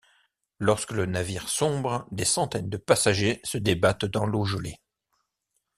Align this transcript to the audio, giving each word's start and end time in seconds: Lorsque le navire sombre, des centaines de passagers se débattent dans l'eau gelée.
Lorsque 0.57 0.93
le 0.93 1.05
navire 1.05 1.47
sombre, 1.47 2.07
des 2.09 2.25
centaines 2.25 2.69
de 2.71 2.77
passagers 2.77 3.39
se 3.43 3.59
débattent 3.59 4.05
dans 4.05 4.25
l'eau 4.25 4.45
gelée. 4.45 4.79